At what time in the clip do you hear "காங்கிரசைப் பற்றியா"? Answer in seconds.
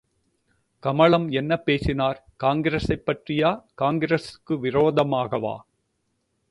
2.43-3.63